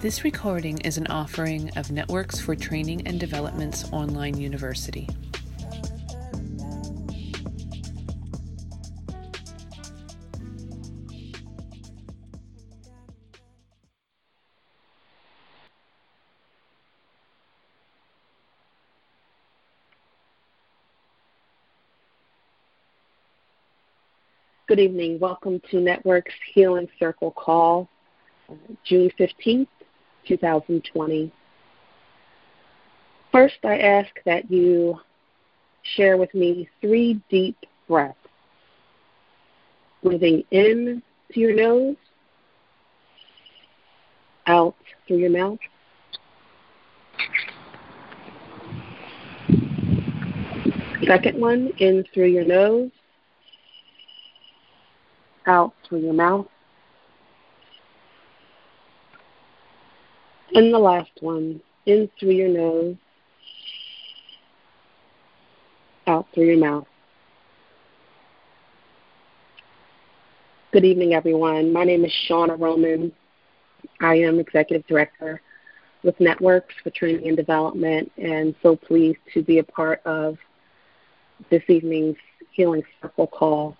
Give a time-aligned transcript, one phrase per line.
[0.00, 5.06] This recording is an offering of Networks for Training and Development's online university.
[24.66, 25.18] Good evening.
[25.18, 27.86] Welcome to Network's Healing Circle call,
[28.82, 29.66] June 15th,
[30.26, 31.32] 2020.
[33.32, 34.98] First, I ask that you
[35.82, 37.56] share with me three deep
[37.88, 38.16] breaths.
[40.02, 41.02] Breathing in
[41.32, 41.96] to your nose,
[44.46, 44.74] out
[45.06, 45.58] through your mouth.
[51.06, 52.90] Second one, in through your nose,
[55.46, 56.46] out through your mouth.
[60.54, 62.96] And the last one, in through your nose,
[66.08, 66.86] out through your mouth.
[70.72, 71.72] Good evening, everyone.
[71.72, 73.12] My name is Shauna Roman.
[74.00, 75.40] I am Executive Director
[76.02, 80.36] with Networks for Training and Development, and so pleased to be a part of
[81.48, 82.16] this evening's
[82.50, 83.76] Healing Circle call.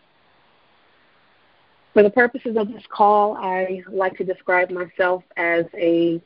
[1.95, 6.23] For the purposes of this call, I like to describe myself as a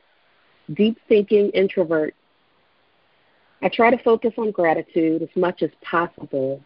[0.73, 2.15] deep thinking introvert.
[3.61, 6.61] I try to focus on gratitude as much as possible.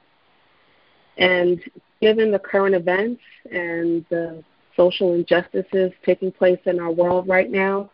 [1.17, 1.61] And
[2.02, 4.44] given the current events and the
[4.75, 7.92] social injustices taking place in our world right now,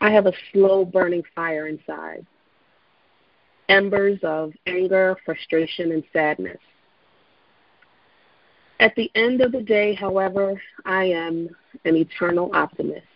[0.00, 2.26] I have a slow burning fire inside
[3.68, 6.58] embers of anger, frustration, and sadness.
[8.80, 11.48] At the end of the day, however, I am
[11.84, 13.06] an eternal optimist.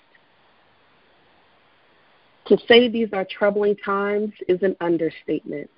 [2.47, 5.71] To say these are troubling times is an understatement.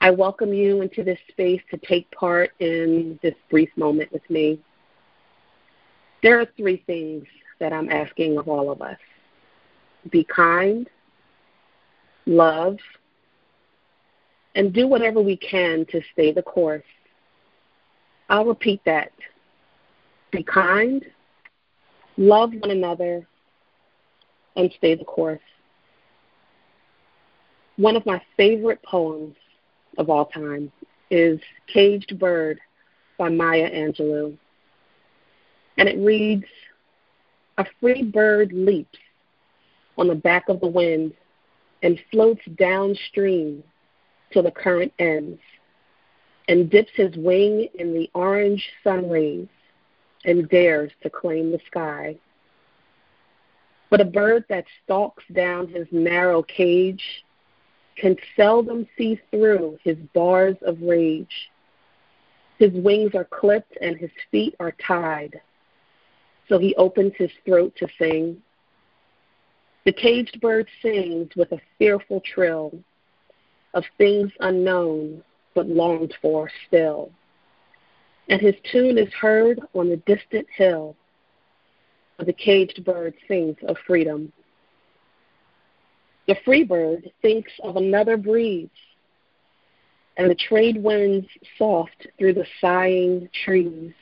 [0.00, 4.60] I welcome you into this space to take part in this brief moment with me.
[6.22, 7.24] There are three things
[7.58, 8.98] that I'm asking of all of us
[10.10, 10.88] be kind,
[12.26, 12.78] love,
[14.54, 16.84] and do whatever we can to stay the course.
[18.28, 19.10] I'll repeat that.
[20.30, 21.04] Be kind,
[22.16, 23.26] love one another,
[24.58, 25.40] and stay the course.
[27.76, 29.36] One of my favorite poems
[29.96, 30.70] of all time
[31.10, 31.40] is
[31.72, 32.58] Caged Bird
[33.16, 34.36] by Maya Angelou.
[35.78, 36.44] And it reads
[37.56, 38.98] A free bird leaps
[39.96, 41.14] on the back of the wind
[41.84, 43.62] and floats downstream
[44.32, 45.38] till the current ends
[46.48, 49.46] and dips his wing in the orange sun rays
[50.24, 52.16] and dares to claim the sky.
[53.90, 57.24] But a bird that stalks down his narrow cage
[57.96, 61.50] can seldom see through his bars of rage.
[62.58, 65.40] His wings are clipped and his feet are tied,
[66.48, 68.42] so he opens his throat to sing.
[69.84, 72.78] The caged bird sings with a fearful trill
[73.74, 75.22] of things unknown
[75.54, 77.10] but longed for still.
[78.28, 80.94] And his tune is heard on the distant hill,
[82.26, 84.32] the caged bird sings of freedom.
[86.26, 88.68] The free bird thinks of another breeze,
[90.16, 93.92] and the trade winds soft through the sighing trees,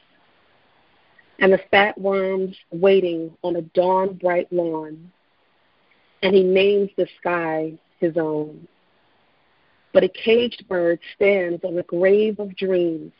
[1.38, 5.12] and the fat worms waiting on a dawn bright lawn,
[6.22, 8.66] and he names the sky his own.
[9.92, 13.12] But a caged bird stands on a grave of dreams.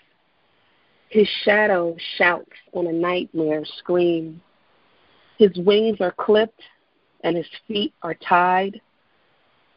[1.09, 4.43] His shadow shouts on a nightmare scream.
[5.39, 6.63] His wings are clipped
[7.23, 8.81] and his feet are tied,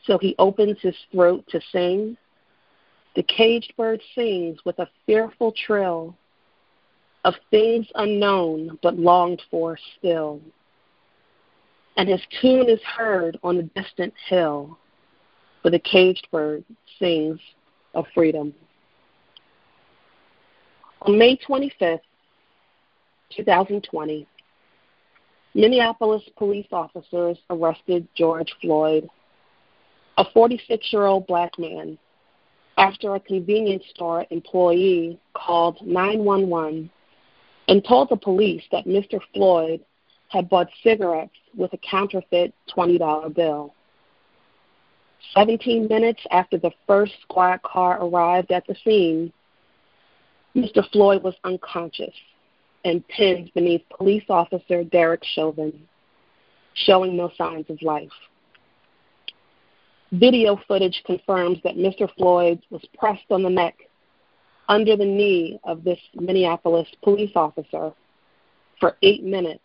[0.04, 2.18] so he opens his throat to sing.
[3.16, 6.16] The caged bird sings with a fearful trill
[7.26, 10.40] of things unknown but longed for still.
[11.98, 14.78] And his tune is heard on a distant hill
[15.62, 16.64] for the caged bird
[16.98, 17.40] sings
[17.94, 18.54] of freedom.
[21.02, 22.00] On May 25th,
[23.36, 24.28] 2020,
[25.60, 29.10] Minneapolis police officers arrested George Floyd,
[30.18, 31.98] a 46 year old black man,
[32.78, 36.90] after a convenience store employee called 911
[37.68, 39.20] and told the police that Mr.
[39.34, 39.82] Floyd
[40.30, 43.74] had bought cigarettes with a counterfeit $20 bill.
[45.36, 49.34] 17 minutes after the first squad car arrived at the scene,
[50.56, 50.90] Mr.
[50.90, 52.16] Floyd was unconscious
[52.86, 55.88] and pinned beneath police officer Derek Chauvin.
[56.74, 58.10] showing no signs of life.
[60.12, 62.10] Video footage confirms that Mr.
[62.16, 63.76] Floyd was pressed on the neck
[64.70, 67.92] under the knee of this Minneapolis police officer
[68.80, 69.64] for 8 minutes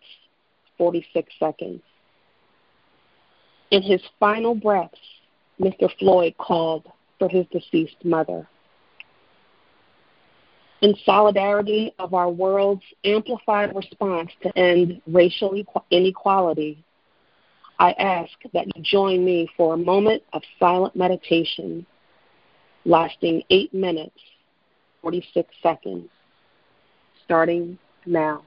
[0.76, 1.80] 46 seconds.
[3.70, 4.98] In his final breaths,
[5.60, 5.88] Mr.
[5.98, 8.48] Floyd called for his deceased mother.
[10.84, 15.58] In solidarity of our world's amplified response to end racial
[15.90, 16.84] inequality,
[17.78, 21.86] I ask that you join me for a moment of silent meditation
[22.84, 24.20] lasting 8 minutes
[25.00, 26.10] 46 seconds,
[27.24, 28.42] starting now.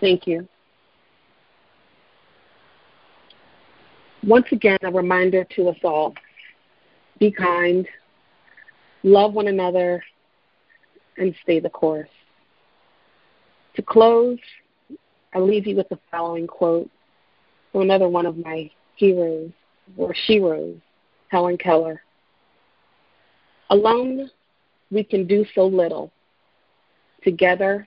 [0.00, 0.46] Thank you.
[4.24, 6.14] Once again, a reminder to us all
[7.18, 7.86] be kind,
[9.02, 10.02] love one another,
[11.16, 12.08] and stay the course.
[13.74, 14.38] To close,
[15.34, 16.90] I leave you with the following quote
[17.72, 19.50] from another one of my heroes,
[19.96, 20.80] or sheroes,
[21.28, 22.02] Helen Keller.
[23.70, 24.30] Alone,
[24.90, 26.10] we can do so little.
[27.22, 27.86] Together,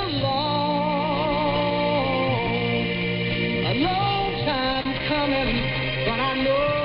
[5.43, 6.80] but I know.